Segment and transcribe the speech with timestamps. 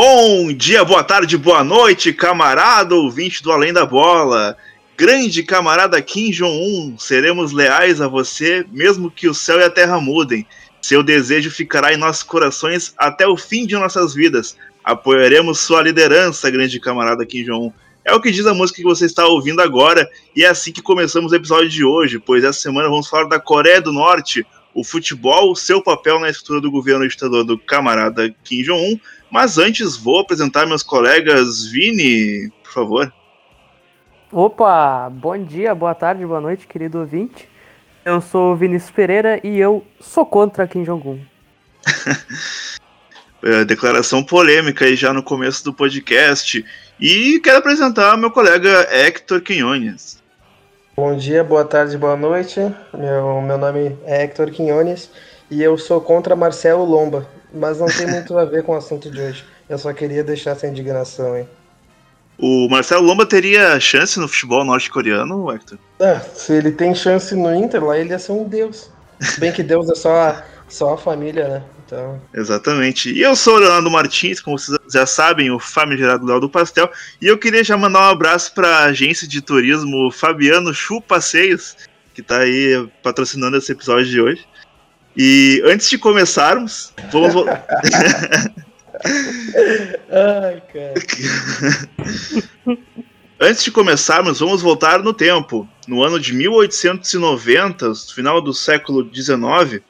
[0.00, 4.56] Bom dia, boa tarde, boa noite, camarada ouvinte do Além da Bola.
[4.96, 10.00] Grande camarada Kim Jong-un, seremos leais a você, mesmo que o céu e a terra
[10.00, 10.46] mudem.
[10.88, 14.56] Seu desejo ficará em nossos corações até o fim de nossas vidas.
[14.82, 17.70] Apoiaremos sua liderança, grande camarada Kim Jong-un.
[18.06, 20.80] É o que diz a música que você está ouvindo agora, e é assim que
[20.80, 24.82] começamos o episódio de hoje, pois essa semana vamos falar da Coreia do Norte, o
[24.82, 28.98] futebol, seu papel na estrutura do governo ditador do camarada Kim Jong-un,
[29.30, 31.66] mas antes vou apresentar meus colegas.
[31.66, 33.12] Vini, por favor.
[34.32, 37.46] Opa, bom dia, boa tarde, boa noite, querido ouvinte.
[38.08, 41.20] Eu sou Vinícius Pereira e eu sou contra Kim Jong-un.
[43.44, 46.64] é, declaração polêmica aí já no começo do podcast.
[46.98, 50.22] E quero apresentar meu colega Hector Quinhones.
[50.96, 52.58] Bom dia, boa tarde, boa noite.
[52.94, 55.10] Meu, meu nome é Hector Quinhones
[55.50, 59.10] e eu sou contra Marcelo Lomba, mas não tem muito a ver com o assunto
[59.10, 59.44] de hoje.
[59.68, 61.46] Eu só queria deixar essa indignação aí.
[62.38, 65.76] O Marcelo Lomba teria chance no futebol norte-coreano, Hector?
[66.00, 68.90] Ah, se ele tem chance no Inter, lá ele ia ser um deus.
[69.38, 71.62] Bem que Deus é só a, só a família, né?
[71.84, 72.22] Então...
[72.32, 73.12] Exatamente.
[73.12, 76.88] E eu sou o Leonardo Martins, como vocês já sabem, o famigerado Léo do Pastel.
[77.20, 81.76] E eu queria já mandar um abraço para a agência de turismo Fabiano Chu Passeios,
[82.14, 84.46] que está aí patrocinando esse episódio de hoje.
[85.16, 87.32] E antes de começarmos, vamos.
[90.10, 90.94] Ai, cara.
[93.40, 95.68] Antes de começarmos, vamos voltar no tempo.
[95.86, 99.80] No ano de 1890, final do século XIX,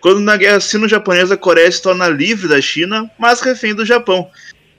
[0.00, 4.30] quando na Guerra Sino-Japonesa a Coreia se torna livre da China, mas refém do Japão.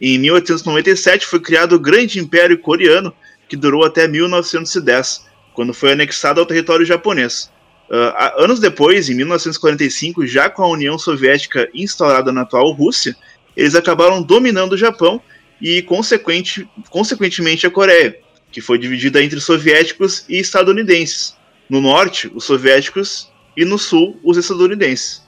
[0.02, 3.14] Em 1897 foi criado o Grande Império Coreano,
[3.48, 7.52] que durou até 1910, quando foi anexado ao território japonês.
[7.89, 13.15] Uh, anos depois, em 1945, já com a União Soviética instaurada na atual Rússia,
[13.55, 15.21] eles acabaram dominando o Japão
[15.61, 18.17] e, consequente, consequentemente, a Coreia,
[18.52, 21.36] que foi dividida entre soviéticos e estadunidenses.
[21.70, 25.23] No norte, os soviéticos e no sul, os estadunidenses.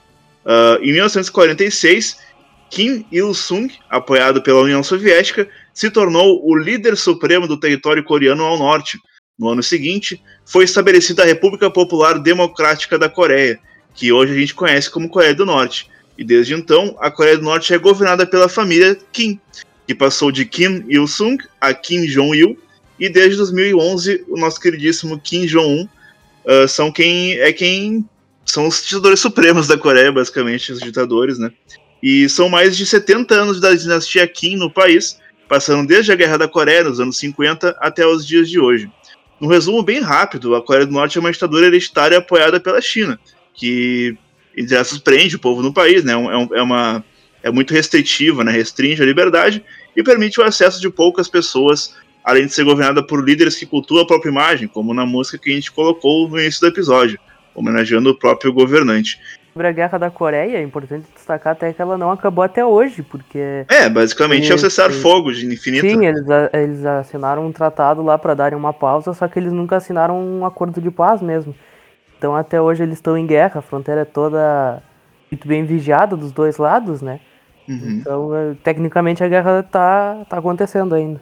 [0.46, 2.18] Uh, em 1946,
[2.70, 8.58] Kim Il-sung, apoiado pela União Soviética, se tornou o líder supremo do território coreano ao
[8.58, 9.00] norte,
[9.38, 13.60] no ano seguinte, foi estabelecida a República Popular Democrática da Coreia,
[13.94, 15.90] que hoje a gente conhece como Coreia do Norte.
[16.18, 19.40] E desde então, a Coreia do Norte é governada pela família Kim,
[19.86, 22.58] que passou de Kim Il-sung a Kim Jong-il,
[23.00, 25.88] e desde 2011 o nosso queridíssimo Kim Jong-un
[26.46, 28.04] uh, são quem é quem
[28.46, 31.52] são os ditadores supremos da Coreia, basicamente, os ditadores, né?
[32.02, 36.38] E são mais de 70 anos da dinastia Kim no país, passando desde a Guerra
[36.38, 38.90] da Coreia nos anos 50 até os dias de hoje.
[39.40, 43.20] No resumo bem rápido, a Coreia do Norte é uma ditadura hereditária apoiada pela China,
[43.54, 44.18] que,
[44.57, 46.13] entre aspas, prende o povo no país, né?
[46.13, 47.03] É, é, uma,
[47.44, 48.51] é muito restritiva, né?
[48.51, 49.63] Restringe a liberdade
[49.95, 54.01] e permite o acesso de poucas pessoas, além de ser governada por líderes que cultuam
[54.01, 57.19] a própria imagem, como na música que a gente colocou no início do episódio,
[57.56, 59.19] homenageando o próprio governante
[59.57, 63.01] sobre a Guerra da Coreia, é importante destacar até que ela não acabou até hoje,
[63.01, 63.66] porque...
[63.68, 65.81] É, basicamente é o cessar-fogo de infinito.
[65.81, 69.78] Sim, eles, eles assinaram um tratado lá para darem uma pausa, só que eles nunca
[69.78, 71.56] assinaram um acordo de paz mesmo.
[72.18, 74.82] Então até hoje eles estão em guerra, a fronteira é toda
[75.32, 77.20] muito bem vigiada dos dois lados, né?
[77.68, 77.90] Uhum.
[78.00, 81.22] Então, é, tecnicamente a guerra tá, tá acontecendo ainda.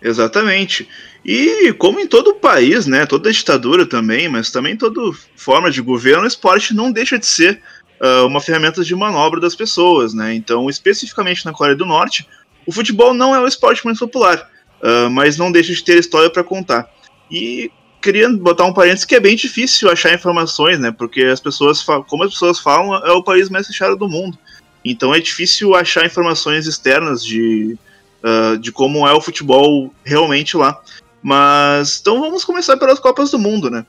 [0.00, 0.88] Exatamente.
[1.24, 5.00] E como em todo país, né, toda ditadura também, mas também toda
[5.34, 7.60] forma de governo, o esporte não deixa de ser
[8.00, 10.34] uh, uma ferramenta de manobra das pessoas, né?
[10.34, 12.28] Então, especificamente na Coreia do Norte,
[12.64, 14.48] o futebol não é o esporte mais popular,
[14.80, 16.88] uh, mas não deixa de ter história para contar.
[17.30, 17.70] E
[18.06, 20.92] queria botar um parênteses que é bem difícil achar informações, né?
[20.92, 24.38] Porque as pessoas, como as pessoas falam, é o país mais fechado do mundo.
[24.84, 27.76] Então é difícil achar informações externas de
[28.22, 30.80] uh, de como é o futebol realmente lá.
[31.20, 33.84] Mas então vamos começar pelas Copas do Mundo, né?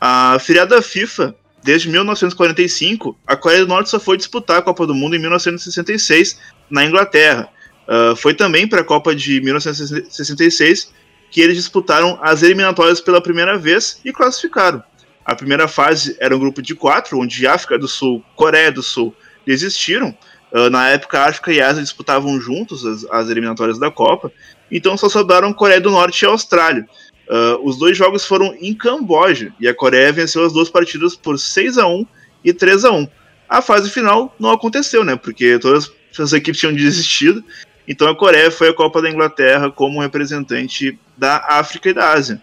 [0.00, 4.94] A filiada FIFA, desde 1945, a Coreia do Norte só foi disputar a Copa do
[4.94, 7.48] Mundo em 1966 na Inglaterra.
[7.86, 10.92] Uh, foi também para a Copa de 1966
[11.30, 14.82] que eles disputaram as eliminatórias pela primeira vez e classificaram.
[15.24, 19.14] A primeira fase era um grupo de quatro, onde África do Sul, Coreia do Sul
[19.46, 20.16] desistiram,
[20.52, 24.32] Uh, na época, a África e a Ásia disputavam juntos as, as, eliminatórias da Copa,
[24.70, 26.88] então só sobraram Coreia do Norte e Austrália.
[27.28, 31.38] Uh, os dois jogos foram em Camboja e a Coreia venceu as duas partidas por
[31.38, 32.04] 6 a 1
[32.44, 33.08] e 3 a 1
[33.48, 35.14] A fase final não aconteceu, né?
[35.14, 37.44] Porque todas as equipes tinham desistido.
[37.90, 42.40] Então a Coreia foi a Copa da Inglaterra como representante da África e da Ásia.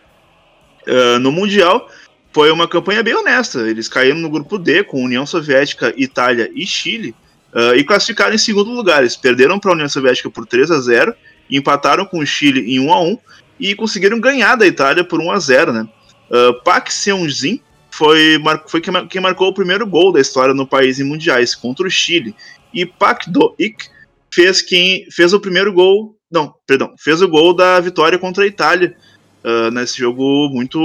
[0.86, 1.90] Uh, no Mundial,
[2.34, 3.62] foi uma campanha bem honesta.
[3.62, 7.16] Eles caíram no grupo D com União Soviética, Itália e Chile
[7.54, 9.00] uh, e classificaram em segundo lugar.
[9.00, 11.16] Eles perderam para a União Soviética por 3 a 0
[11.50, 13.18] empataram com o Chile em 1 a 1
[13.58, 15.88] e conseguiram ganhar da Itália por 1 a 0 né?
[16.30, 21.06] Uh, Park Seung-jin foi, foi quem marcou o primeiro gol da história no país em
[21.06, 22.36] mundiais contra o Chile.
[22.74, 23.96] E Park Do-ik
[24.38, 28.48] fez quem fez o primeiro gol, não, perdão, fez o gol da vitória contra a
[28.48, 28.96] Itália
[29.44, 30.80] uh, nesse jogo muito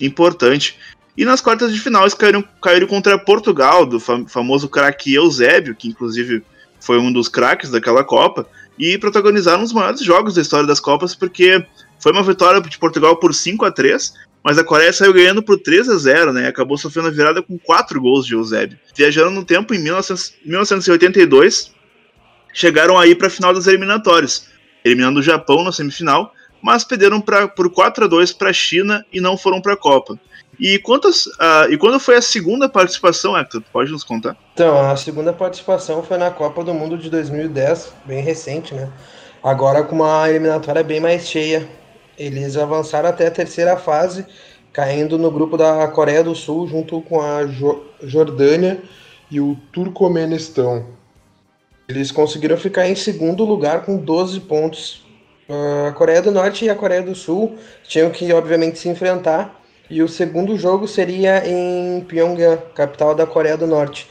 [0.00, 0.78] importante.
[1.16, 5.74] E nas quartas de final eles caíram, caíram contra Portugal, do fam famoso craque Eusébio,
[5.74, 6.44] que inclusive
[6.78, 8.46] foi um dos craques daquela Copa,
[8.78, 11.66] e protagonizaram os maiores jogos da história das Copas, porque
[11.98, 15.56] foi uma vitória de Portugal por 5 a 3 mas a Coreia saiu ganhando por
[15.56, 16.48] 3 a 0 né?
[16.48, 18.76] Acabou sofrendo a virada com 4 gols de Eusébio.
[18.92, 21.72] Viajando no tempo, em 1982,
[22.52, 24.48] chegaram aí para a final das eliminatórias,
[24.84, 26.32] eliminando o Japão na semifinal,
[26.62, 29.76] mas perderam pra, por 4 a 2 para a China e não foram para a
[29.76, 30.18] Copa.
[30.60, 33.62] E, quantas, uh, e quando foi a segunda participação, Hector?
[33.72, 34.36] Pode nos contar?
[34.54, 38.88] Então, a segunda participação foi na Copa do Mundo de 2010, bem recente, né?
[39.42, 41.68] Agora com uma eliminatória bem mais cheia.
[42.16, 44.24] Eles avançaram até a terceira fase,
[44.72, 48.80] caindo no grupo da Coreia do Sul, junto com a jo Jordânia
[49.30, 50.86] e o Turcomenistão.
[51.94, 55.04] Eles conseguiram ficar em segundo lugar com 12 pontos.
[55.86, 59.60] A Coreia do Norte e a Coreia do Sul tinham que, obviamente, se enfrentar
[59.90, 64.08] e o segundo jogo seria em Pyongyang, capital da Coreia do Norte.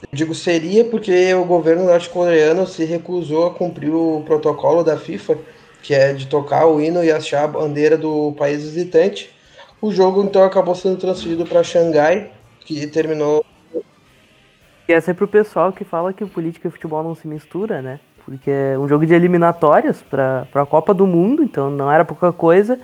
[0.00, 5.36] Eu digo seria porque o governo norte-coreano se recusou a cumprir o protocolo da FIFA,
[5.82, 9.30] que é de tocar o hino e achar a bandeira do país visitante.
[9.82, 12.32] O jogo então acabou sendo transferido para Xangai,
[12.64, 13.44] que terminou.
[14.92, 17.98] E essa é pro pessoal que fala que política e futebol não se mistura, né?
[18.26, 22.30] Porque é um jogo de eliminatórias para a Copa do Mundo, então não era pouca
[22.30, 22.78] coisa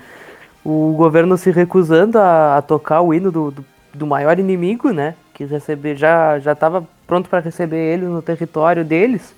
[0.64, 5.16] o governo se recusando a, a tocar o hino do, do, do, maior inimigo, né?
[5.34, 9.34] Que receber, já estava pronto para receber ele no território deles,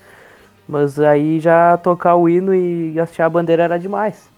[0.68, 4.30] mas aí já tocar o hino e hastear a bandeira era demais.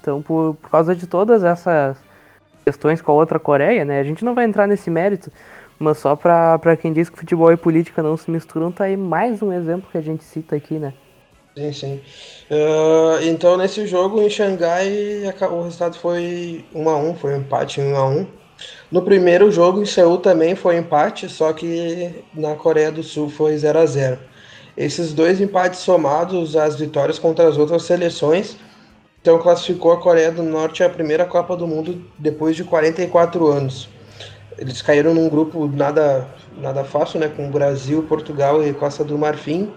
[0.00, 1.98] Então, por, por causa de todas essas
[2.64, 4.00] questões com a outra Coreia, né?
[4.00, 5.30] A gente não vai entrar nesse mérito,
[5.78, 9.42] mas só para quem diz que futebol e política não se misturam, tá aí mais
[9.42, 10.94] um exemplo que a gente cita aqui, né?
[11.56, 12.00] Sim, sim.
[12.50, 17.80] Uh, então, nesse jogo em Xangai, o resultado foi 1 a 1 foi um empate
[17.80, 18.26] 1 a 1
[18.90, 23.56] No primeiro jogo em Seul também foi empate, só que na Coreia do Sul foi
[23.56, 24.18] 0 a 0
[24.76, 28.58] Esses dois empates somados às vitórias contra as outras seleções,
[29.22, 33.95] então classificou a Coreia do Norte à primeira Copa do Mundo depois de 44 anos.
[34.58, 36.26] Eles caíram num grupo nada,
[36.56, 39.70] nada fácil, né, com Brasil, Portugal e Costa do Marfim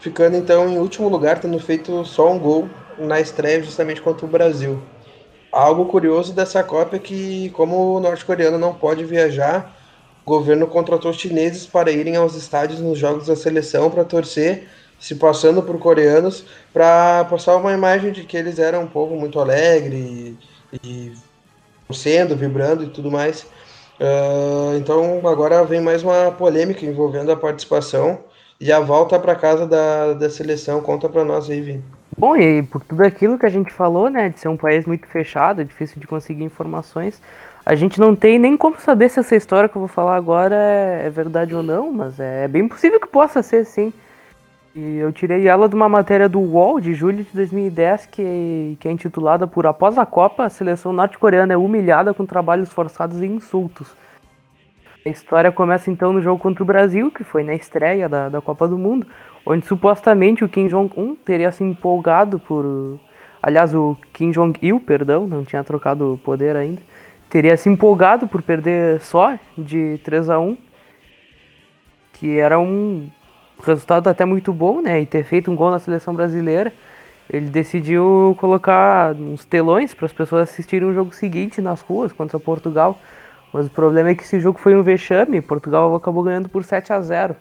[0.00, 2.68] ficando então em último lugar, tendo feito só um gol
[2.98, 4.82] na estreia justamente contra o Brasil.
[5.52, 9.76] Algo curioso dessa Copa é que, como o norte-coreano não pode viajar,
[10.24, 14.68] o governo contratou chineses para irem aos estádios nos jogos da seleção para torcer,
[14.98, 19.40] se passando por coreanos, para passar uma imagem de que eles eram um povo muito
[19.40, 20.36] alegre
[20.72, 21.12] e, e
[21.86, 23.46] torcendo, vibrando e tudo mais.
[24.00, 28.18] Uh, então agora vem mais uma polêmica envolvendo a participação
[28.58, 30.80] e a volta para casa da, da seleção.
[30.80, 31.84] Conta para nós aí, Vini.
[32.16, 35.06] Bom, e por tudo aquilo que a gente falou, né, de ser um país muito
[35.06, 37.20] fechado, difícil de conseguir informações,
[37.64, 40.54] a gente não tem nem como saber se essa história que eu vou falar agora
[40.54, 43.92] é, é verdade ou não, mas é bem possível que possa ser sim.
[44.74, 48.86] E eu tirei ela de uma matéria do UOL de julho de 2010 que, que
[48.86, 53.26] é intitulada por Após a Copa, a seleção norte-coreana é humilhada com trabalhos forçados e
[53.26, 53.92] insultos.
[55.04, 58.40] A história começa então no jogo contra o Brasil, que foi na estreia da, da
[58.40, 59.06] Copa do Mundo,
[59.44, 63.00] onde supostamente o Kim Jong-un teria se empolgado por.
[63.42, 66.82] Aliás, o Kim Jong-il, perdão, não tinha trocado o poder ainda,
[67.28, 70.56] teria se empolgado por perder só de 3 a 1
[72.12, 73.08] que era um
[73.60, 75.00] resultado até muito bom, né?
[75.00, 76.72] E ter feito um gol na seleção brasileira.
[77.32, 82.40] Ele decidiu colocar uns telões para as pessoas assistirem o jogo seguinte nas ruas contra
[82.40, 82.98] Portugal.
[83.52, 86.92] Mas o problema é que esse jogo foi um vexame, Portugal acabou ganhando por 7
[86.92, 87.36] a 0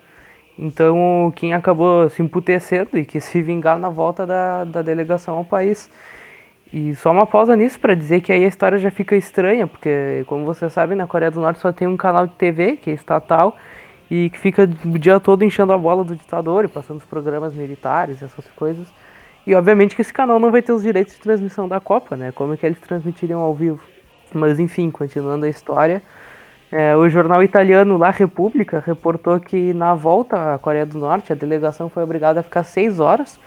[0.57, 5.45] Então quem acabou se emputecendo e quis se vingar na volta da, da delegação ao
[5.45, 5.89] país.
[6.71, 10.23] E só uma pausa nisso para dizer que aí a história já fica estranha, porque
[10.27, 12.93] como você sabe, na Coreia do Norte só tem um canal de TV, que é
[12.93, 13.57] estatal,
[14.09, 17.53] e que fica o dia todo enchendo a bola do ditador e passando os programas
[17.53, 18.87] militares, essas coisas.
[19.45, 22.31] E obviamente que esse canal não vai ter os direitos de transmissão da Copa, né?
[22.31, 23.79] Como é que eles transmitiriam ao vivo?
[24.33, 26.01] Mas enfim, continuando a história,
[26.71, 31.35] É, o jornal italiano La Repubblica reportou que na volta à Coreia do Norte, a
[31.35, 33.39] delegação foi obrigada a ficar seis horas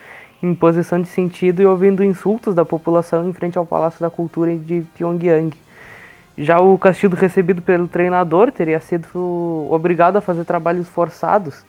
[0.42, 4.57] em posição de sentido e ouvindo insultos da população em frente ao Palácio da Cultura
[4.57, 5.57] de Pyongyang.
[6.37, 11.65] Já o castigo recebido pelo treinador teria sido obrigado a fazer trabalhos forçados,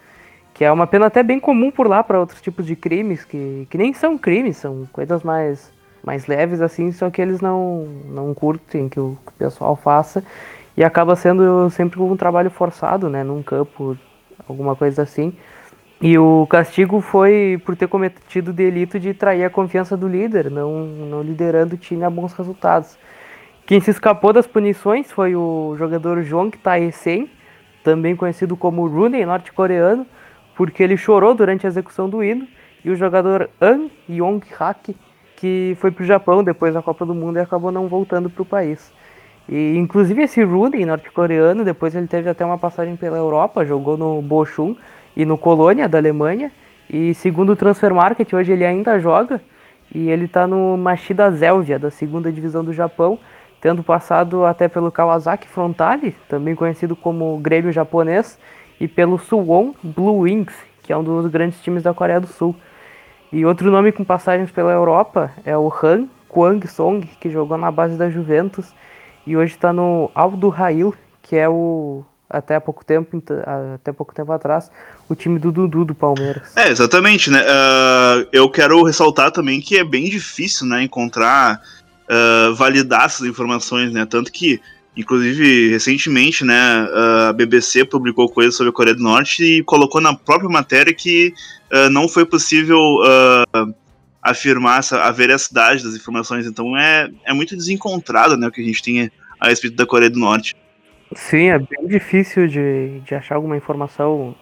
[0.53, 3.67] que é uma pena até bem comum por lá para outros tipos de crimes, que,
[3.69, 5.71] que nem são crimes, são coisas mais,
[6.03, 10.23] mais leves assim, só que eles não, não curtem que o, que o pessoal faça
[10.77, 13.97] e acaba sendo sempre um trabalho forçado, né, num campo,
[14.47, 15.33] alguma coisa assim.
[16.01, 20.49] E o castigo foi por ter cometido o delito de trair a confiança do líder,
[20.51, 22.97] não, não liderando o time a bons resultados.
[23.65, 27.29] Quem se escapou das punições foi o jogador Jong Tae-sen,
[27.81, 30.05] também conhecido como Rooney, norte-coreano,
[30.53, 32.45] porque ele chorou durante a execução do hino,
[32.83, 34.93] e o jogador An Yong-hak,
[35.37, 38.41] que foi para o Japão depois da Copa do Mundo e acabou não voltando para
[38.41, 38.91] o país.
[39.47, 44.21] E inclusive esse Rooney, norte-coreano, depois ele teve até uma passagem pela Europa, jogou no
[44.21, 44.75] Bochum
[45.15, 46.51] e no Colônia da Alemanha,
[46.89, 49.41] e segundo o Transfer Market, hoje ele ainda joga,
[49.95, 53.17] e ele está no Machida Zelvia, da segunda divisão do Japão,
[53.63, 58.37] tendo passado até pelo Kawasaki Frontale, também conhecido como Grêmio japonês,
[58.77, 62.53] e pelo Suwon Blue Wings, que é um dos grandes times da Coreia do Sul.
[63.31, 67.71] E outro nome com passagens pela Europa é o Han Kwang Song, que jogou na
[67.71, 68.73] base da Juventus
[69.25, 73.23] e hoje está no Aldo Rail, que é o até pouco tempo
[73.75, 74.69] até pouco tempo atrás
[75.07, 76.51] o time do Dudu do Palmeiras.
[76.57, 77.39] É exatamente, né?
[77.41, 81.61] Uh, eu quero ressaltar também que é bem difícil, né, encontrar
[82.09, 84.05] uh, validar essas informações, né?
[84.05, 84.59] Tanto que,
[84.95, 86.87] inclusive, recentemente, né,
[87.29, 91.33] a BBC publicou coisas sobre a Coreia do Norte e colocou na própria matéria que
[91.71, 93.73] uh, não foi possível uh,
[94.21, 96.45] afirmar essa, a veracidade das informações.
[96.45, 100.09] Então é, é muito desencontrado, né, o que a gente tem a respeito da Coreia
[100.09, 100.55] do Norte.
[101.15, 104.35] Sim, é bem difícil de, de achar alguma informação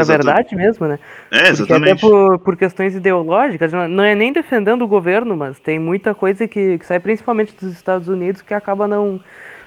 [0.00, 0.98] é verdade mesmo, né?
[1.30, 1.66] É, exatamente.
[1.66, 6.14] Porque até por, por questões ideológicas, não é nem defendendo o governo, mas tem muita
[6.14, 9.20] coisa que, que sai principalmente dos Estados Unidos que acaba não,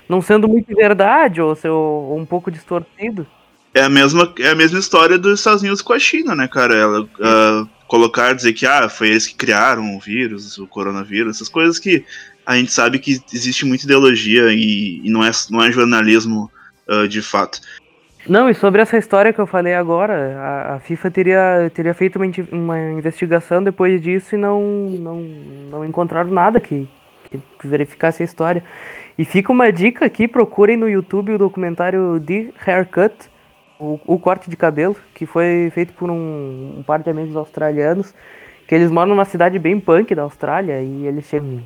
[0.08, 3.26] não sendo muito verdade ou, ser, ou um pouco distorcido.
[3.74, 6.74] É a, mesma, é a mesma história dos Estados Unidos com a China, né, cara?
[6.74, 11.50] Ela uh, colocar, dizer que ah, foi eles que criaram o vírus, o coronavírus, essas
[11.50, 12.04] coisas que
[12.46, 16.50] a gente sabe que existe muita ideologia e, e não, é, não é jornalismo
[16.88, 17.60] uh, de fato.
[18.30, 22.18] Não, e sobre essa história que eu falei agora, a, a FIFA teria, teria feito
[22.18, 25.22] uma, uma, investigação depois disso e não, não,
[25.70, 26.90] não encontraram nada que,
[27.32, 28.62] que, verificasse a história.
[29.18, 33.16] E fica uma dica aqui, procurem no YouTube o documentário The Haircut,
[33.80, 38.14] o, o corte de cabelo, que foi feito por um, um par de amigos australianos,
[38.68, 41.62] que eles moram numa cidade bem punk da Austrália, e eles chegam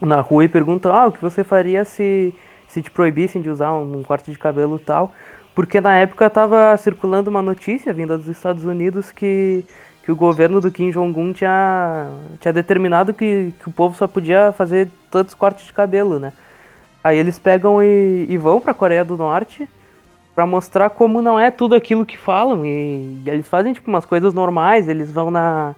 [0.00, 2.34] na rua e perguntam, ah, o que você faria se,
[2.66, 5.12] se te proibissem de usar um, um corte de cabelo tal?
[5.54, 9.64] Porque na época estava circulando uma notícia vinda dos Estados Unidos que,
[10.02, 12.08] que o governo do Kim Jong-un tinha,
[12.40, 16.32] tinha determinado que, que o povo só podia fazer tantos cortes de cabelo, né?
[17.04, 19.68] Aí eles pegam e, e vão para a Coreia do Norte
[20.34, 22.64] para mostrar como não é tudo aquilo que falam.
[22.64, 25.74] E, e eles fazem tipo umas coisas normais, eles vão na.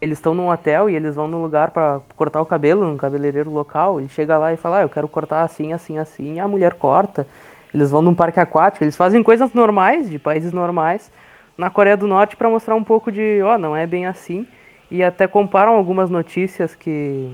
[0.00, 3.50] Eles estão num hotel e eles vão num lugar para cortar o cabelo, num cabeleireiro
[3.50, 4.00] local.
[4.00, 6.74] Ele chega lá e fala, ah, eu quero cortar assim, assim, assim, e a mulher
[6.74, 7.24] corta.
[7.74, 11.10] Eles vão num parque aquático, eles fazem coisas normais, de países normais,
[11.56, 14.46] na Coreia do Norte para mostrar um pouco de, ó, oh, não é bem assim.
[14.90, 17.30] E até comparam algumas notícias que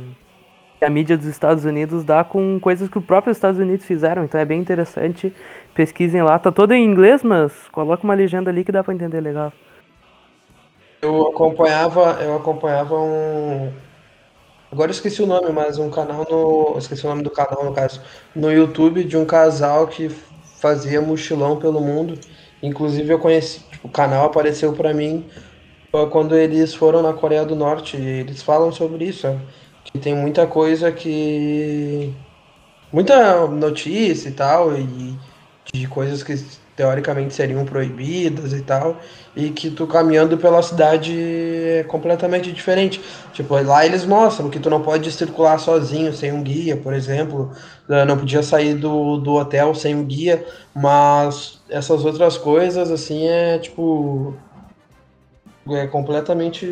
[0.80, 4.25] a mídia dos Estados Unidos dá com coisas que o próprio Estados Unidos fizeram.
[4.25, 5.35] Então é bem interessante.
[5.75, 6.38] Pesquisem lá.
[6.38, 9.52] Tá todo em inglês, mas coloca uma legenda ali que dá para entender legal.
[11.02, 13.73] Eu acompanhava, eu acompanhava um,
[14.71, 16.77] Agora eu esqueci o nome, mas um canal no.
[16.79, 18.03] Esqueci o nome do canal, no caso.
[18.35, 20.11] No YouTube de um casal que
[20.61, 22.19] fazia mochilão pelo mundo.
[22.63, 23.61] Inclusive eu conheci.
[23.71, 25.25] Tipo, o canal apareceu para mim
[26.11, 27.97] quando eles foram na Coreia do Norte.
[27.97, 29.23] Eles falam sobre isso.
[29.23, 29.41] Sabe?
[29.85, 32.13] Que tem muita coisa que.
[32.93, 34.77] Muita notícia e tal.
[34.77, 35.17] E
[35.73, 36.35] de coisas que
[36.78, 39.00] teoricamente seriam proibidas e tal,
[39.35, 43.00] e que tu caminhando pela cidade é completamente diferente.
[43.32, 47.50] Tipo, lá eles mostram que tu não pode circular sozinho, sem um guia, por exemplo,
[47.88, 53.26] né, não podia sair do, do hotel sem um guia, mas essas outras coisas, assim,
[53.26, 54.37] é tipo.
[55.70, 56.64] É completamente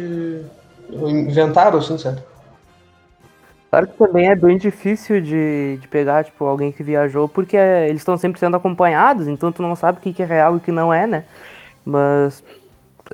[0.89, 2.23] inventado, assim, certo?
[3.71, 8.01] Claro que também é bem difícil de, de pegar, tipo, alguém que viajou, porque eles
[8.01, 10.61] estão sempre sendo acompanhados, então tu não sabe o que, que é real e o
[10.61, 11.25] que não é, né?
[11.85, 12.43] Mas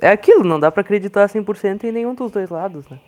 [0.01, 2.99] é aquilo, não dá para acreditar 100% em nenhum dos dois lados, né?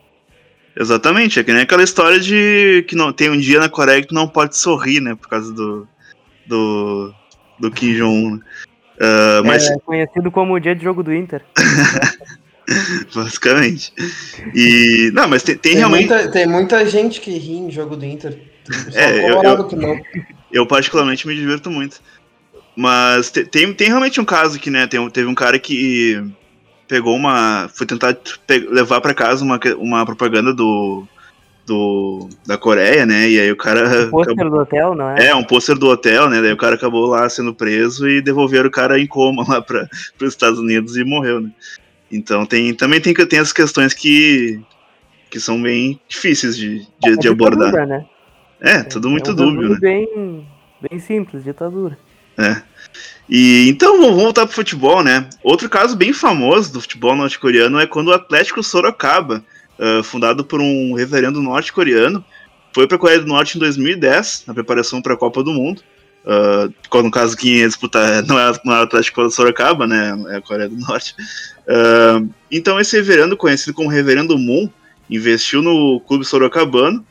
[0.77, 4.09] Exatamente, é que nem aquela história de que não tem um dia na Coreia que
[4.09, 5.87] tu não pode sorrir, né, por causa do,
[6.45, 7.13] do,
[7.59, 8.35] do Kim Jong-un.
[8.35, 9.69] Uh, mas...
[9.69, 11.43] É conhecido como o dia de jogo do Inter.
[13.13, 13.93] Basicamente.
[14.53, 15.12] E.
[15.13, 16.07] Não, mas tem, tem, Tem realmente.
[16.10, 18.38] muita, tem muita gente que ri em jogo do Inter.
[18.93, 20.00] É, eu- eu- que não.
[20.51, 22.01] Eu particularmente me divirto muito.
[22.75, 24.88] Mas te- tem, tem realmente um caso que, né?
[24.88, 26.22] Tem, um- teve um cara que
[26.88, 27.69] pegou uma.
[27.74, 28.15] Foi tentar
[28.48, 31.07] pe- levar pra casa uma, uma propaganda do.
[31.65, 33.29] do da Coreia, né?
[33.29, 34.07] E aí o cara.
[34.07, 35.27] O pôster do hotel, não é?
[35.27, 36.41] É, um pôster do hotel, né?
[36.41, 39.88] Daí o cara acabou lá sendo preso e devolveram o cara em coma lá para
[40.22, 41.50] os Estados Unidos e morreu, né?
[42.12, 44.59] Então tem, também tem, tem as questões que,
[45.29, 47.88] que são bem difíceis de, de, É de abordar.
[47.88, 48.05] né?
[48.62, 49.77] É, tudo muito é um dúbio, né?
[49.79, 50.47] bem,
[50.89, 51.97] bem simples, ditadura.
[52.38, 52.62] É.
[53.29, 55.27] E então vamos voltar pro futebol, né?
[55.43, 59.43] Outro caso bem famoso do futebol norte-coreano é quando o Atlético Sorocaba,
[59.79, 62.24] ah, fundado por um reverendo norte-coreano,
[62.74, 65.81] foi para a Coreia do Norte em 2010, na preparação para a Copa do Mundo.
[66.25, 70.13] Ah, quando no caso quem ia disputar não é, não é o Atlético Sorocaba, né?
[70.29, 71.15] É a Coreia do Norte.
[71.67, 74.70] Ah, então esse reverendo, conhecido como Reverendo Moon,
[75.10, 77.05] investiu no clube sorocabano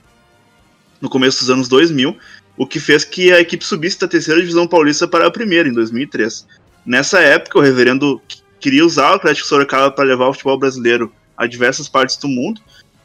[1.00, 2.16] no começo dos anos 2000
[2.56, 5.72] o que fez que a equipe subisse da terceira divisão paulista para a primeira, em
[5.72, 6.46] 2003.
[6.86, 11.12] Nessa época, o reverendo qu- queria usar o Atlético Sorocaba para levar o futebol brasileiro
[11.36, 12.60] a diversas partes do mundo,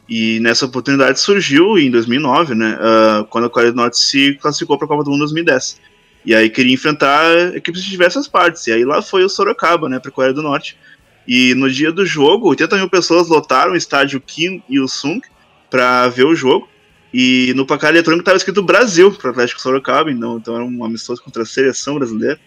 [0.08, 4.78] e nessa oportunidade surgiu em 2009, né, ah, quando a Coreia do Norte se classificou
[4.78, 5.80] para a Copa do Mundo em 2010.
[6.24, 9.98] E aí queria enfrentar equipes de diversas partes, e aí lá foi o Sorocaba, né,
[9.98, 10.76] para a Coreia do Norte.
[11.26, 15.20] E no dia do jogo, 80 mil pessoas lotaram o estádio Kim Il-sung
[15.70, 16.68] para ver o jogo.
[17.12, 20.84] E no placar eletrônico estava escrito Brasil para o Atlético Sorocaba, então, então era um
[20.84, 22.38] amistoso contra a seleção brasileira.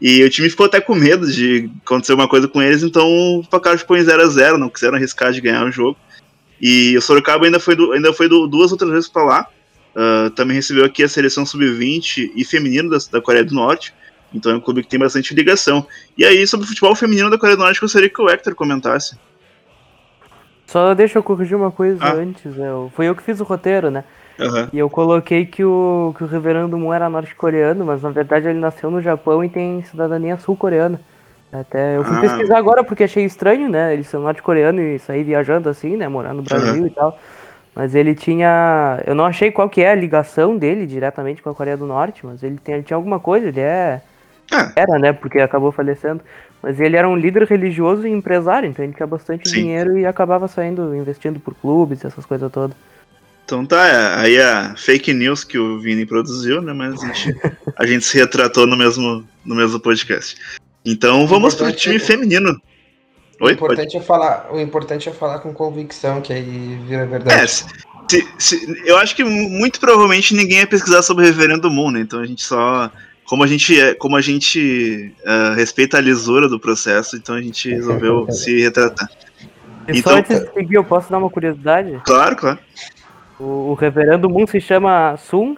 [0.00, 3.46] E o time ficou até com medo de acontecer uma coisa com eles, então o
[3.48, 5.96] placar ficou em 0 a 0 não quiseram arriscar de ganhar o jogo.
[6.60, 9.48] E o Sorocaba ainda foi, ainda foi du- duas outras vezes para lá.
[9.94, 13.94] Ah, também recebeu aqui a seleção sub-20 e feminino da, da Coreia do Norte.
[14.34, 15.86] Então é um clube que tem bastante ligação.
[16.16, 19.16] E aí, sobre o futebol feminino da Coreia do Norte, gostaria que o Hector comentasse.
[20.66, 22.14] Só deixa eu corrigir uma coisa Ah.
[22.14, 22.56] antes.
[22.56, 24.04] Eu, foi eu que fiz o roteiro, né?
[24.40, 24.70] Aham.
[24.72, 28.58] E eu coloquei que o, que o Reverendo Moon era norte-coreano, mas na verdade ele
[28.58, 30.98] nasceu no Japão e tem cidadania sul-coreana.
[31.52, 32.20] Até eu fui Ah.
[32.20, 33.92] pesquisar agora porque achei estranho, né?
[33.92, 36.08] Ele ser norte-coreano e sair viajando assim, né?
[36.08, 37.18] Morar no Brasil e tal.
[37.74, 39.02] Mas ele tinha.
[39.06, 42.24] Eu não achei qual que é a ligação dele diretamente com a Coreia do Norte,
[42.24, 44.00] mas ele, tem, ele tinha alguma coisa, ele é.
[44.50, 44.70] Ah.
[44.76, 45.12] Era, né?
[45.12, 46.20] Porque acabou falecendo.
[46.62, 49.56] Mas ele era um líder religioso e empresário, então ele tinha bastante Sim.
[49.56, 52.76] dinheiro e acabava saindo, investindo por clubes, essas coisas todas.
[53.44, 56.72] Então tá, é, aí a fake news que o Vini produziu, né?
[56.72, 57.36] Mas a gente,
[57.76, 60.36] a gente se retratou no mesmo, no mesmo podcast.
[60.84, 62.60] Então vamos pro Importante time é- feminino.
[63.42, 67.06] O Oi, importante, é falar, o importante é falar com convicção, que aí vira É,
[67.06, 67.50] verdade.
[67.50, 67.66] se-
[68.08, 71.90] se- se- eu acho que mu- muito provavelmente ninguém ia pesquisar sobre o Reverendo Moon,
[71.90, 72.00] né?
[72.00, 72.88] Então a gente só.
[73.24, 77.42] Como a gente, é, como a gente ah, respeita a lisura do processo, então a
[77.42, 79.08] gente resolveu se retratar.
[79.88, 82.00] E Então- só antes de seguir, eu posso dar uma curiosidade?
[82.04, 82.58] Claro, claro.
[83.40, 85.56] O, o reverendo Moon se chama Sun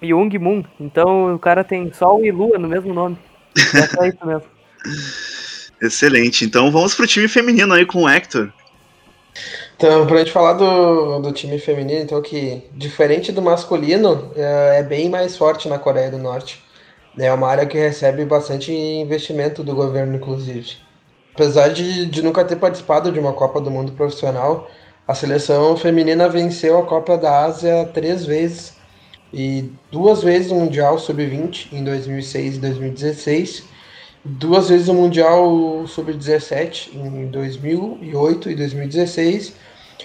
[0.00, 0.64] Myung Moon.
[0.80, 3.18] Então o cara tem Sol e Lua no mesmo nome.
[3.74, 4.44] É só isso mesmo.
[5.86, 6.44] Excelente.
[6.44, 8.52] Então vamos pro time feminino aí com o Hector.
[9.76, 14.82] Então, pra gente falar do, do time feminino, então, que diferente do masculino, é, é
[14.82, 16.64] bem mais forte na Coreia do Norte.
[17.18, 20.76] É uma área que recebe bastante investimento do governo, inclusive.
[21.34, 24.70] Apesar de, de nunca ter participado de uma Copa do Mundo profissional,
[25.06, 28.74] a seleção feminina venceu a Copa da Ásia três vezes
[29.32, 33.64] e duas vezes o Mundial Sub-20 em 2006 e 2016,
[34.26, 39.54] duas vezes o Mundial Sub-17 em 2008 e 2016,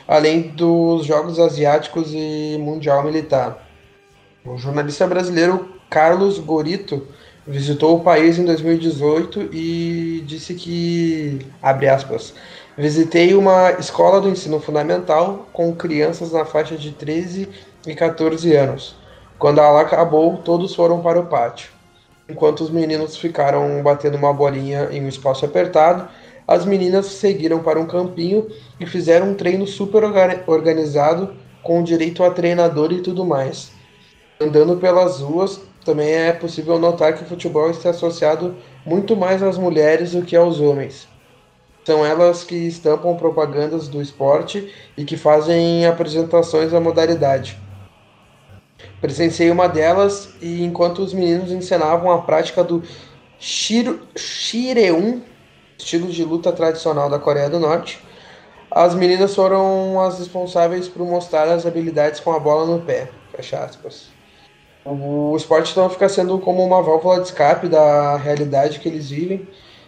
[0.08, 3.68] além dos Jogos Asiáticos e Mundial Militar.
[4.46, 7.08] O jornalista brasileiro Carlos Gorito
[7.48, 12.34] visitou o país em 2018 e disse que, abre aspas,
[12.78, 17.50] visitei uma escola do ensino fundamental com crianças na faixa de 13
[17.88, 18.96] e 14 anos.
[19.40, 21.81] Quando a aula acabou, todos foram para o pátio.
[22.32, 26.08] Enquanto os meninos ficaram batendo uma bolinha em um espaço apertado,
[26.48, 28.48] as meninas seguiram para um campinho
[28.80, 33.74] e fizeram um treino super orga- organizado, com direito a treinador e tudo mais.
[34.40, 39.58] Andando pelas ruas, também é possível notar que o futebol está associado muito mais às
[39.58, 41.10] mulheres do que aos homens.
[41.86, 47.60] São elas que estampam propagandas do esporte e que fazem apresentações da modalidade.
[49.00, 52.84] Presenciei uma delas e enquanto os meninos ensinavam a prática do
[53.40, 55.22] shiro, shireun,
[55.78, 58.00] estilo de luta tradicional da Coreia do Norte,
[58.70, 63.10] as meninas foram as responsáveis por mostrar as habilidades com a bola no pé.
[63.36, 64.10] Fecha aspas.
[64.86, 69.48] O esporte então fica sendo como uma válvula de escape da realidade que eles vivem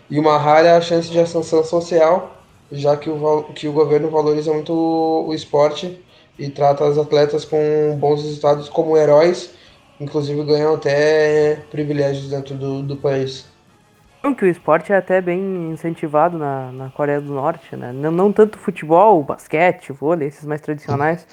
[0.10, 2.32] e uma rara chance de ascensão social,
[2.72, 6.00] já que o, que o governo valoriza muito o esporte
[6.38, 9.54] e trata os atletas com bons resultados como heróis,
[10.00, 13.52] inclusive ganham até privilégios dentro do, do país.
[14.38, 17.92] Que o esporte é até bem incentivado na, na Coreia do Norte, né?
[17.92, 21.28] Não, não tanto futebol, basquete, vôlei, esses mais tradicionais.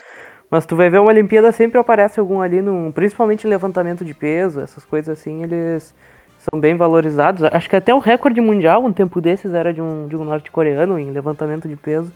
[0.51, 4.61] Mas tu vai ver uma Olimpíada, sempre aparece algum ali, no, principalmente levantamento de peso,
[4.61, 5.95] essas coisas assim, eles
[6.39, 7.45] são bem valorizados.
[7.45, 10.99] Acho que até o recorde mundial, um tempo desses, era de um, de um norte-coreano
[10.99, 12.13] em levantamento de peso,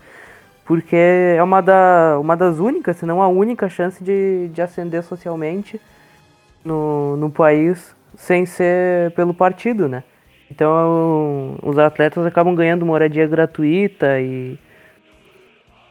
[0.64, 5.02] porque é uma, da, uma das únicas, se não a única chance de, de ascender
[5.02, 5.80] socialmente
[6.64, 10.02] no, no país sem ser pelo partido, né?
[10.50, 14.58] Então os atletas acabam ganhando moradia gratuita e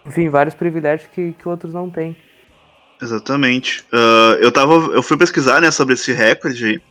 [0.05, 2.15] enfim, vários privilégios que, que outros não têm.
[3.01, 3.85] Exatamente.
[3.91, 4.73] Uh, eu tava.
[4.93, 6.81] Eu fui pesquisar né, sobre esse recorde.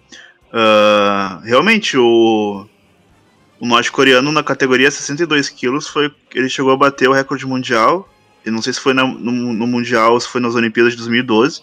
[0.53, 2.67] Uh, realmente, o,
[3.63, 6.13] o norte-coreano na categoria 62 quilos foi.
[6.35, 8.09] Ele chegou a bater o recorde mundial.
[8.45, 10.99] Eu não sei se foi na, no, no, Mundial ou se foi nas Olimpíadas de
[10.99, 11.63] 2012.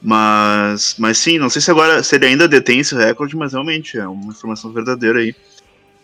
[0.00, 3.98] Mas, mas sim, não sei se agora se ele ainda detém esse recorde, mas realmente
[3.98, 5.34] é uma informação verdadeira aí.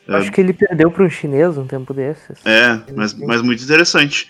[0.09, 2.45] Acho é, que ele perdeu para um chinês um tempo desses.
[2.45, 4.29] É, mas, mas muito interessante.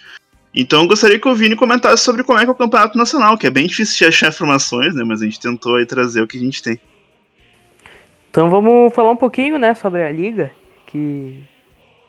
[0.55, 3.39] Então eu gostaria que o Vini comentasse sobre como é que é o campeonato nacional,
[3.39, 5.03] que é bem difícil de achar informações, né?
[5.03, 6.79] Mas a gente tentou trazer o que a gente tem.
[8.31, 10.53] Então vamos falar um pouquinho, né, sobre a liga,
[10.91, 11.43] que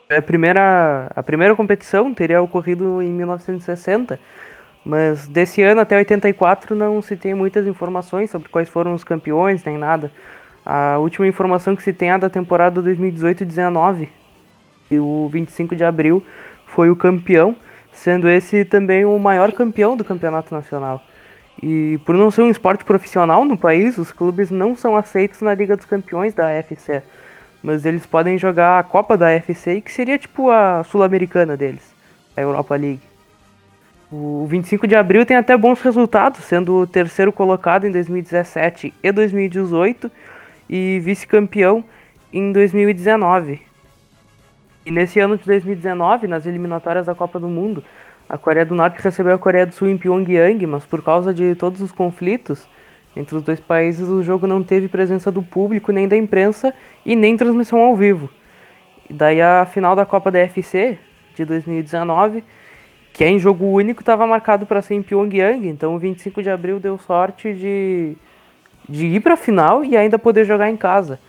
[0.08, 4.18] é a primeira, a primeira competição teria ocorrido em 1960,
[4.84, 9.64] mas desse ano até 84 não se tem muitas informações sobre quais foram os campeões,
[9.64, 10.10] nem nada.
[10.64, 14.08] A última informação que se tem é da temporada 2018-19,
[14.90, 16.22] e o 25 de abril
[16.66, 17.56] foi o campeão,
[17.92, 21.02] sendo esse também o maior campeão do campeonato nacional.
[21.62, 25.54] E por não ser um esporte profissional no país, os clubes não são aceitos na
[25.54, 27.02] Liga dos Campeões da AFC.
[27.62, 31.94] Mas eles podem jogar a Copa da AFC, que seria tipo a sul-americana deles,
[32.36, 33.12] a Europa League.
[34.10, 39.12] O 25 de abril tem até bons resultados, sendo o terceiro colocado em 2017 e
[39.12, 40.10] 2018
[40.68, 41.84] e vice-campeão
[42.32, 43.62] em 2019.
[44.84, 47.82] E nesse ano de 2019, nas eliminatórias da Copa do Mundo,
[48.28, 51.54] a Coreia do Norte recebeu a Coreia do Sul em Pyongyang, mas por causa de
[51.54, 52.66] todos os conflitos
[53.14, 57.14] entre os dois países, o jogo não teve presença do público, nem da imprensa e
[57.14, 58.30] nem transmissão ao vivo.
[59.08, 60.98] Daí a final da Copa da FC
[61.34, 62.42] de 2019,
[63.12, 66.50] que é em jogo único, estava marcado para ser em Pyongyang, então o 25 de
[66.50, 68.16] abril deu sorte de,
[68.88, 71.20] de ir para a final e ainda poder jogar em casa,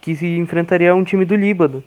[0.00, 1.84] que se enfrentaria um time do Líbano.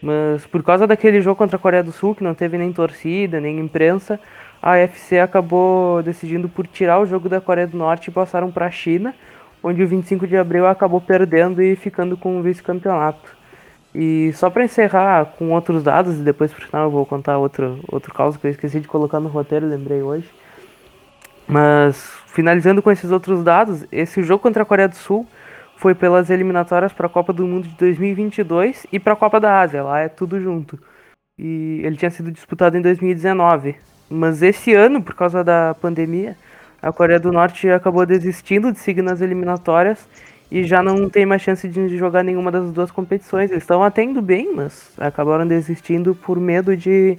[0.00, 3.40] Mas por causa daquele jogo contra a Coreia do Sul, que não teve nem torcida,
[3.40, 4.20] nem imprensa,
[4.62, 8.66] a UFC acabou decidindo por tirar o jogo da Coreia do Norte e passaram para
[8.66, 9.12] a China,
[9.60, 13.36] onde o 25 de abril acabou perdendo e ficando com o vice-campeonato.
[13.92, 17.80] E só para encerrar com outros dados, e depois por final eu vou contar outro,
[17.88, 20.30] outro caso que eu esqueci de colocar no roteiro, lembrei hoje.
[21.46, 21.96] Mas
[22.28, 25.26] finalizando com esses outros dados, esse jogo contra a Coreia do Sul
[25.76, 29.60] foi pelas eliminatórias para a Copa do Mundo de 2022 e para a Copa da
[29.60, 30.78] Ásia, lá é tudo junto.
[31.36, 33.76] E ele tinha sido disputado em 2019.
[34.12, 36.36] Mas esse ano, por causa da pandemia,
[36.80, 40.06] a Coreia do Norte acabou desistindo de seguir nas eliminatórias
[40.50, 43.50] e já não tem mais chance de jogar nenhuma das duas competições.
[43.50, 47.18] Eles estão até indo bem, mas acabaram desistindo por medo de,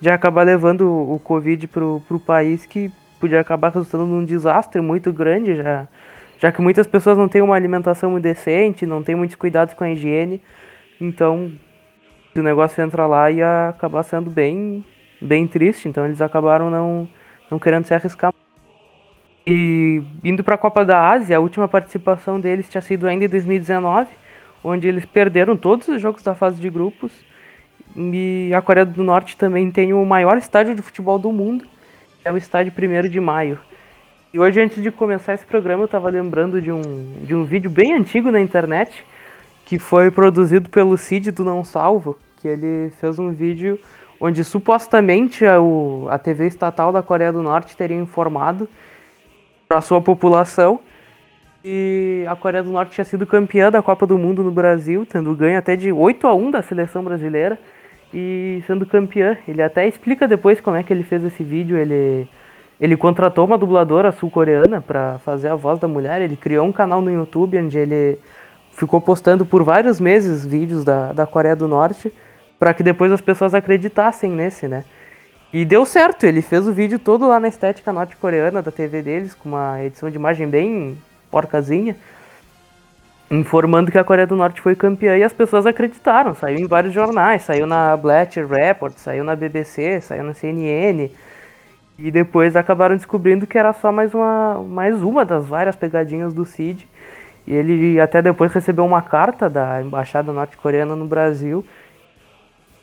[0.00, 5.12] de acabar levando o Covid para o país, que podia acabar resultando num desastre muito
[5.12, 5.86] grande já
[6.42, 9.84] já que muitas pessoas não têm uma alimentação muito decente, não têm muitos cuidados com
[9.84, 10.42] a higiene,
[11.00, 11.52] então
[12.34, 14.84] o negócio entra lá ia acabar sendo bem,
[15.22, 17.08] bem triste, então eles acabaram não,
[17.50, 18.32] não querendo se arriscar.
[19.46, 23.28] E indo para a Copa da Ásia, a última participação deles tinha sido ainda em
[23.28, 24.08] 2019,
[24.62, 27.12] onde eles perderam todos os jogos da fase de grupos.
[27.96, 31.66] E a Coreia do Norte também tem o maior estádio de futebol do mundo,
[32.24, 33.58] é o estádio 1 de Maio.
[34.32, 36.80] E hoje, antes de começar esse programa, eu estava lembrando de um,
[37.22, 39.04] de um vídeo bem antigo na internet,
[39.66, 43.78] que foi produzido pelo Cid do Não Salvo, que ele fez um vídeo
[44.22, 48.68] onde supostamente a, o, a TV estatal da Coreia do Norte teria informado
[49.66, 50.78] para sua população
[51.64, 55.34] e a Coreia do Norte tinha sido campeã da Copa do Mundo no Brasil, tendo
[55.34, 57.58] ganho até de 8 a 1 da seleção brasileira
[58.14, 59.36] e sendo campeã.
[59.46, 62.28] Ele até explica depois como é que ele fez esse vídeo, ele
[62.80, 66.20] ele contratou uma dubladora sul-coreana para fazer a voz da mulher.
[66.20, 68.18] Ele criou um canal no YouTube onde ele
[68.72, 72.12] ficou postando por vários meses vídeos da, da Coreia do Norte
[72.62, 74.84] para que depois as pessoas acreditassem nesse, né?
[75.52, 79.34] E deu certo, ele fez o vídeo todo lá na estética norte-coreana da TV deles,
[79.34, 80.96] com uma edição de imagem bem,
[81.28, 81.96] porcazinha,
[83.28, 86.36] informando que a Coreia do Norte foi campeã e as pessoas acreditaram.
[86.36, 91.10] Saiu em vários jornais, saiu na Black Report, saiu na BBC, saiu na CNN.
[91.98, 96.44] E depois acabaram descobrindo que era só mais uma, mais uma das várias pegadinhas do
[96.44, 96.88] Cid.
[97.44, 101.66] E ele até depois recebeu uma carta da embaixada norte-coreana no Brasil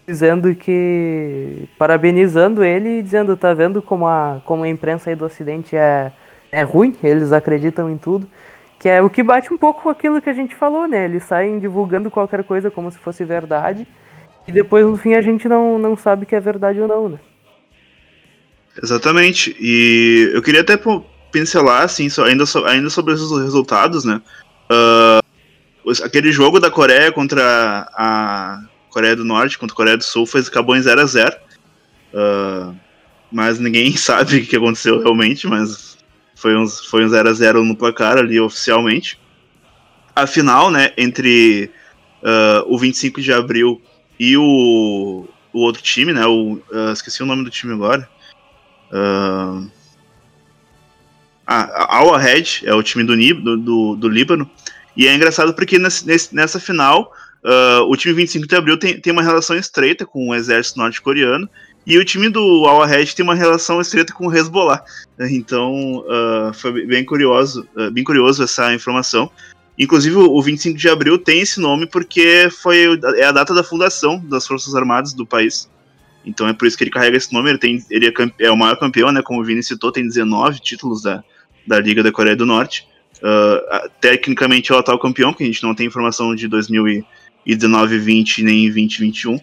[0.10, 5.26] dizendo que parabenizando ele e dizendo tá vendo como a como a imprensa aí do
[5.26, 6.12] Ocidente é
[6.52, 8.28] é ruim, eles acreditam em tudo,
[8.80, 11.06] que é o que bate um pouco com aquilo que a gente falou, né?
[11.06, 13.86] Eles saem divulgando qualquer coisa como se fosse verdade
[14.48, 17.20] e depois no fim a gente não não sabe que é verdade ou não, né?
[18.82, 19.56] Exatamente.
[19.60, 20.76] E eu queria até
[21.32, 24.20] pincelar assim, ainda ainda sobre os resultados, né?
[24.72, 28.60] Uh, aquele jogo da Coreia contra a
[29.00, 31.36] Coreia do Norte, contra a Coreia do Sul, foi, acabou em 0 a 0
[32.14, 32.76] uh,
[33.32, 35.98] Mas ninguém sabe o que aconteceu realmente, mas
[36.36, 39.18] foi um, foi um 0 a 0 no placar ali oficialmente.
[40.14, 41.72] A final, né, entre
[42.22, 43.82] uh, o 25 de abril
[44.20, 48.10] e o, o outro time, né, o, esqueci o nome do time agora.
[48.92, 49.70] Uh,
[51.48, 54.50] ah, Al Ahed é o time do, do, do, do Líbano.
[54.98, 59.14] E é engraçado porque nesse, nessa final, uh, o time 25 de abril tem, tem
[59.14, 61.50] uma relação estreita com o exército norte-coreano.
[61.86, 64.84] E o time do Al Ahed tem uma relação estreita com o Hezbollah.
[65.32, 69.32] Então, uh, foi bem curioso, uh, bem curioso essa informação.
[69.78, 74.20] Inclusive, o 25 de abril tem esse nome porque foi é a data da fundação
[74.20, 75.70] das Forças Armadas do país.
[76.26, 77.50] Então é por isso que ele carrega esse nome.
[77.50, 78.14] Ele, tem, ele é,
[78.46, 79.22] é, o maior campeão, né?
[79.22, 81.24] Como o Vini citou, tem 19 títulos da,
[81.66, 82.86] da Liga da Coreia do Norte.
[84.02, 86.48] Tecnicamente é o atual campeão, que a gente não tem informação de
[87.56, 89.40] 2019, 20 nem 2021.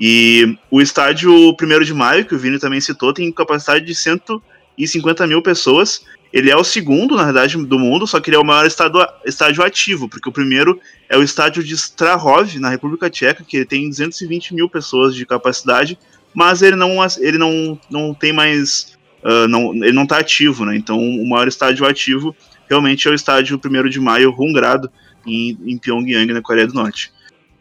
[0.00, 5.26] E o estádio 1 de maio, que o Vini também citou, tem capacidade de 150
[5.26, 6.04] mil pessoas.
[6.32, 9.06] Ele é o segundo, na verdade, do mundo, só que ele é o maior estádio,
[9.24, 13.88] estádio ativo, porque o primeiro é o estádio de Strahov, na República Tcheca, que tem
[13.88, 15.98] 220 mil pessoas de capacidade,
[16.34, 20.74] mas ele não, ele não, não tem mais uh, não, ele não está ativo, né?
[20.74, 22.34] Então o maior estádio ativo
[22.68, 24.90] realmente é o estádio 1 de maio, Rungrado,
[25.26, 27.12] em, em Pyongyang, na Coreia do Norte.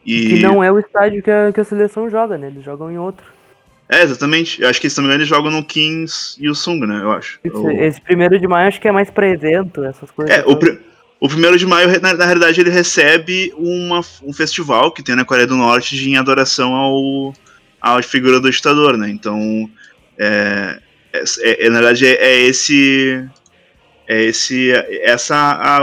[0.06, 0.28] E...
[0.28, 2.48] Que não é o estádio que a, que a seleção joga, né?
[2.48, 3.26] Eles jogam em outro.
[3.90, 4.62] É, exatamente.
[4.62, 7.02] Eu acho que, se não me engano, eles jogam no Kings e o Sung, né?
[7.02, 7.40] Eu acho.
[7.44, 10.34] Esse, esse primeiro de maio acho que é mais pra evento, essas coisas.
[10.34, 10.78] É, o, pr
[11.20, 15.26] o primeiro de maio, na, na realidade, ele recebe uma, um festival que tem na
[15.26, 17.34] Coreia do Norte de, em adoração ao,
[17.82, 19.10] à figura do ditador, né?
[19.10, 19.70] Então,
[20.18, 20.80] é,
[21.14, 23.28] é, é, na verdade, é, é, esse.
[24.08, 24.72] É esse.
[25.04, 25.36] Essa.
[25.36, 25.80] A,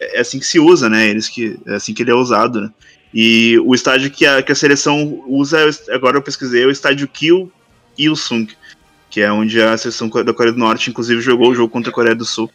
[0.00, 1.08] é assim que se usa, né?
[1.08, 2.70] Eles que, é assim que ele é usado, né?
[3.12, 5.58] E o estádio que a, que a seleção usa,
[5.90, 7.50] agora eu pesquisei, é o estádio Kiel
[7.96, 8.48] Il-sung,
[9.10, 11.94] que é onde a seleção da Coreia do Norte, inclusive, jogou o jogo contra a
[11.94, 12.50] Coreia do Sul.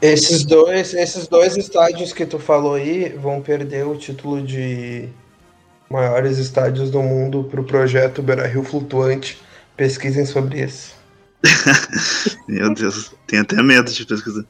[0.00, 5.08] Esses dois, esses dois estádios que tu falou aí vão perder o título de
[5.90, 9.38] maiores estádios do mundo para o projeto Beira Rio Flutuante.
[9.76, 10.97] Pesquisem sobre isso.
[12.48, 14.44] Meu Deus, tenho até medo de pesquisar.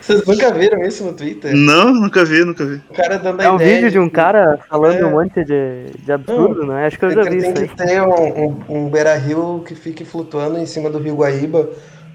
[0.00, 1.54] Vocês nunca viram isso no Twitter?
[1.54, 2.80] Não, nunca vi, nunca vi.
[2.88, 5.06] O cara dando é um vídeo de um cara falando é.
[5.06, 6.86] um monte de, de absurdo, não, é?
[6.86, 7.52] Acho que eu já vi tem isso.
[7.52, 11.68] Tem que ter um, um, um beira-rio que fique flutuando em cima do Rio Guaíba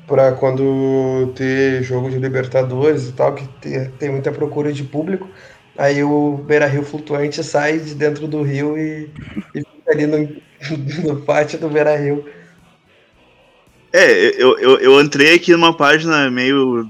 [0.07, 5.29] para quando ter jogo de Libertadores e tal, que tem, tem muita procura de público.
[5.77, 9.11] Aí o beira-rio flutuante sai de dentro do rio e,
[9.53, 10.17] e fica ali no,
[11.13, 12.25] no pátio do beira-rio.
[13.91, 16.89] É, eu, eu, eu entrei aqui numa página meio,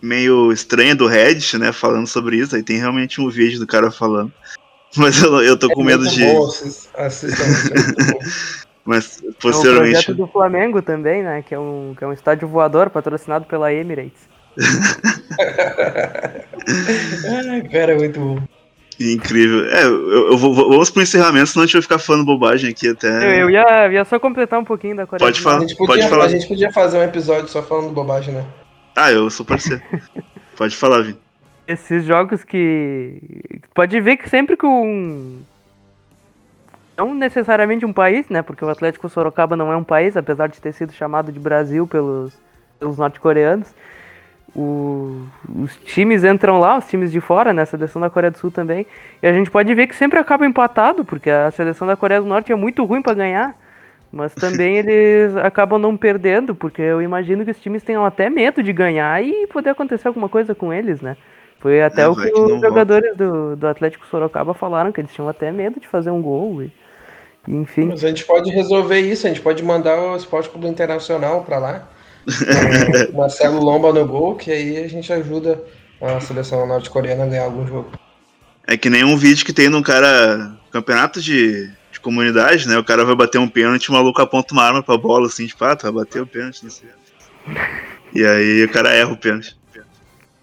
[0.00, 3.90] meio estranha do Reddit, né, falando sobre isso, aí tem realmente um vídeo do cara
[3.90, 4.32] falando.
[4.96, 6.24] Mas eu, eu tô é com medo de.
[6.24, 6.48] Bom,
[6.94, 7.44] assista,
[8.84, 9.96] Mas posteriormente.
[9.96, 11.42] É o projeto do Flamengo também, né?
[11.42, 14.28] Que é um, que é um estádio voador patrocinado pela Emirates.
[14.56, 14.62] ah,
[17.70, 18.38] cara, é muito bom.
[18.98, 19.66] Incrível.
[19.66, 22.88] É, eu, eu vou, vamos pro encerramento, senão a gente vai ficar falando bobagem aqui
[22.88, 23.08] até.
[23.08, 25.26] Eu, eu ia, ia só completar um pouquinho da Coreia.
[25.26, 25.58] Pode falar.
[25.58, 26.24] A gente podia, pode falar.
[26.24, 28.44] A gente podia fazer um episódio só falando bobagem, né?
[28.96, 29.82] Ah, eu sou parceiro.
[30.56, 31.18] pode falar, Vini.
[31.68, 33.20] Esses jogos que.
[33.74, 35.40] Pode ver que sempre que um.
[36.96, 38.40] Não necessariamente um país, né?
[38.40, 41.86] Porque o Atlético Sorocaba não é um país, apesar de ter sido chamado de Brasil
[41.86, 42.32] pelos,
[42.78, 43.68] pelos norte-coreanos
[44.54, 47.62] o, os times entram lá, os times de fora, né?
[47.62, 48.86] A seleção da Coreia do Sul também.
[49.22, 52.26] E a gente pode ver que sempre acaba empatado, porque a seleção da Coreia do
[52.26, 53.54] Norte é muito ruim para ganhar.
[54.10, 58.62] Mas também eles acabam não perdendo, porque eu imagino que os times tenham até medo
[58.62, 61.16] de ganhar e poder acontecer alguma coisa com eles, né?
[61.58, 65.28] Foi até é, o que, os jogadores do, do Atlético Sorocaba falaram, que eles tinham
[65.28, 66.62] até medo de fazer um gol.
[66.62, 66.72] E,
[67.48, 67.86] enfim.
[67.86, 71.58] Mas a gente pode resolver isso, a gente pode mandar o Esporte Clube Internacional para
[71.58, 71.88] lá
[73.14, 75.62] Marcelo Lomba no gol, que aí a gente ajuda
[76.00, 77.90] a seleção norte-coreana ganhar algum jogo.
[78.66, 80.54] É que nem um vídeo que tem num cara.
[80.72, 82.76] Campeonato de, de comunidade, né?
[82.76, 85.64] O cara vai bater um pênalti, o maluco aponta uma arma pra bola, assim, tipo,
[85.64, 86.90] ah, tu vai bater o pênalti, não sei.
[88.12, 89.56] E aí o cara erra o pênalti.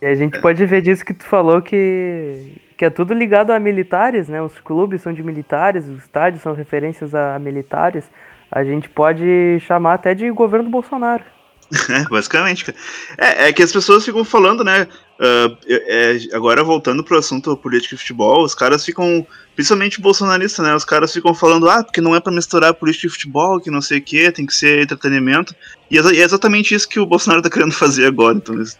[0.01, 3.59] E a gente pode ver disso que tu falou que, que é tudo ligado a
[3.59, 4.41] militares, né?
[4.41, 8.09] Os clubes são de militares, os estádios são referências a militares.
[8.51, 11.23] A gente pode chamar até de governo Bolsonaro.
[11.89, 12.77] É, basicamente, cara.
[13.17, 14.87] É, é, que as pessoas ficam falando, né?
[15.19, 20.75] Uh, é, agora voltando pro assunto política e futebol, os caras ficam, principalmente bolsonaristas, né?
[20.75, 23.81] Os caras ficam falando, ah, porque não é para misturar política e futebol, que não
[23.81, 25.55] sei o que, tem que ser entretenimento.
[25.89, 28.37] E é exatamente isso que o Bolsonaro tá querendo fazer agora.
[28.37, 28.77] Então, eles,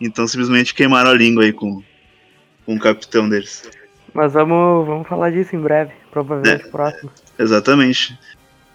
[0.00, 1.82] então simplesmente queimaram a língua aí com,
[2.64, 3.68] com o capitão deles.
[4.12, 7.10] Mas vamos, vamos falar disso em breve, provavelmente é, próximo.
[7.38, 8.18] Exatamente.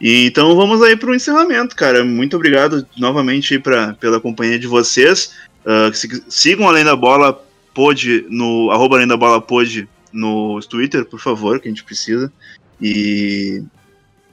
[0.01, 2.03] E, então vamos aí para o encerramento, cara.
[2.03, 5.35] Muito obrigado novamente pra, pela companhia de vocês.
[5.63, 7.39] Uh, sigam Além da Bola
[7.71, 12.33] pode no arroba Além da Bola pode no Twitter, por favor, que a gente precisa.
[12.81, 13.63] E,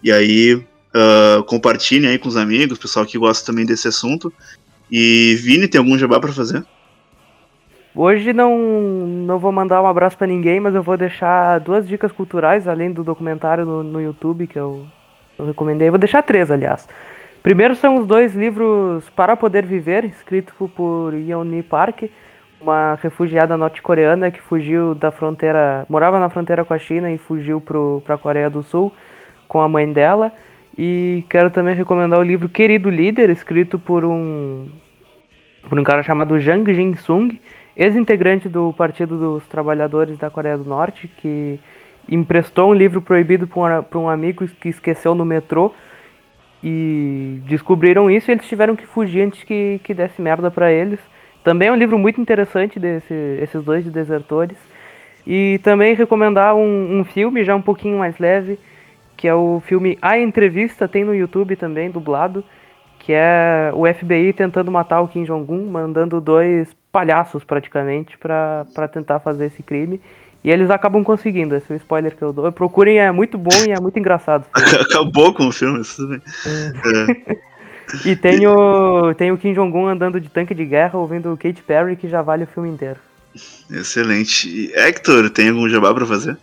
[0.03, 4.33] e aí uh, compartilhem aí com os amigos, pessoal que gosta também desse assunto.
[4.91, 6.65] E Vini, tem algum jabá para fazer?
[7.95, 12.11] Hoje não, não vou mandar um abraço para ninguém, mas eu vou deixar duas dicas
[12.11, 14.87] culturais, além do documentário no, no YouTube que eu
[15.39, 15.91] eu recomendei.
[15.91, 16.89] Vou deixar três, aliás.
[17.43, 22.05] Primeiro são os dois livros Para Poder Viver, escrito por Yeonmi Park,
[22.61, 27.61] uma refugiada norte-coreana que fugiu da fronteira, morava na fronteira com a China e fugiu
[28.05, 28.93] para a Coreia do Sul
[29.47, 30.33] com a mãe dela.
[30.77, 34.69] E quero também recomendar o livro Querido Líder, escrito por um,
[35.69, 37.41] por um cara chamado Jang Jin-sung,
[37.77, 41.59] ex-integrante do Partido dos Trabalhadores da Coreia do Norte, que
[42.09, 45.73] emprestou um livro proibido para um amigo que esqueceu no metrô
[46.63, 50.99] e descobriram isso e eles tiveram que fugir antes que, que desse merda para eles.
[51.45, 54.57] Também é um livro muito interessante desse, esses dois de desertores.
[55.27, 58.59] E também recomendar um, um filme já um pouquinho mais leve,
[59.17, 62.43] que é o filme A Entrevista, tem no YouTube também, dublado,
[62.99, 69.21] que é o FBI tentando matar o Kim Jong-un, mandando dois palhaços praticamente para tentar
[69.21, 70.01] fazer esse crime.
[70.43, 72.51] E eles acabam conseguindo, esse é o spoiler que eu dou.
[72.53, 74.47] Procurem, é muito bom e é muito engraçado.
[74.55, 77.49] Acabou com o filme, isso é.
[78.05, 81.97] E tem o, tem o Kim Jong-un andando de tanque de guerra ouvindo Kate Perry,
[81.97, 82.99] que já vale o filme inteiro.
[83.71, 84.49] Excelente.
[84.49, 86.37] E Hector, tem algum jabá pra fazer?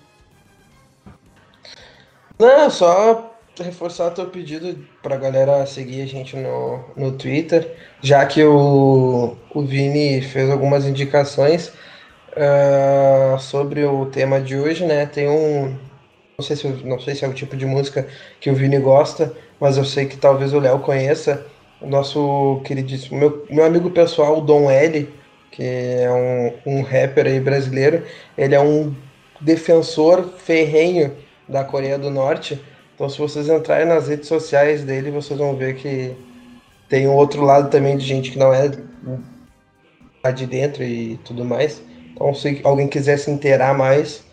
[2.37, 3.31] Não, só
[3.63, 9.61] reforçar teu pedido pra galera seguir a gente no, no Twitter, já que o, o
[9.61, 11.71] Vini fez algumas indicações.
[12.35, 15.05] Uh, sobre o tema de hoje, né?
[15.05, 15.73] Tem um.
[16.37, 18.05] Não sei, se, não sei se é o tipo de música
[18.41, 21.45] que o Vini gosta, mas eu sei que talvez o Léo conheça.
[21.79, 25.09] O nosso queridíssimo, meu, meu amigo pessoal, o Dom L,
[25.51, 28.03] que é um, um rapper aí brasileiro,
[28.37, 28.93] ele é um
[29.39, 31.13] defensor ferrenho
[31.47, 32.61] da Coreia do Norte.
[32.93, 36.13] Então, se vocês entrarem nas redes sociais dele, vocês vão ver que
[36.89, 38.71] tem um outro lado também de gente que não é
[40.33, 41.81] de dentro e tudo mais.
[42.15, 44.23] Então, se alguém quiser se inteirar mais,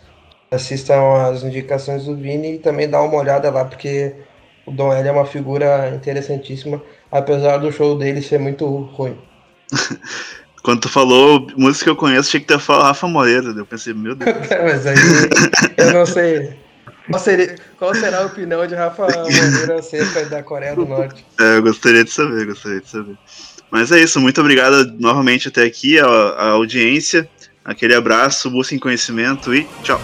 [0.51, 4.15] assistam as indicações do Vini e também dá uma olhada lá, porque
[4.65, 9.19] o Dom L é uma figura interessantíssima, apesar do show dele ser muito ruim.
[10.63, 13.49] Quando tu falou música que eu conheço, tinha que ter falado Rafa Moreira.
[13.49, 14.31] Eu pensei, meu Deus.
[14.63, 14.95] Mas aí
[15.77, 16.57] eu não sei.
[17.11, 21.27] Qual, seria, qual será a opinião de Rafa Moreira acerca da Coreia do Norte?
[21.41, 23.19] É, eu gostaria de saber, gostaria de saber.
[23.73, 27.29] Mas é isso, muito obrigado novamente até aqui, a, a audiência.
[27.65, 30.01] Aquele abraço, busquem conhecimento e tchau.